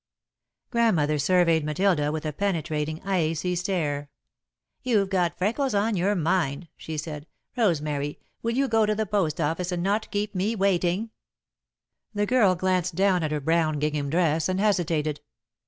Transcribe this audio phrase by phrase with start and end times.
[0.71, 4.09] Grandmother surveyed Matilda with a penetrating, icy stare.
[4.81, 7.27] "You've got freckles on your mind," she said.
[7.55, 11.11] "Rosemary, will you go to the post office and not keep me waiting?"
[12.15, 15.21] The girl glanced at her brown gingham dress, and hesitated.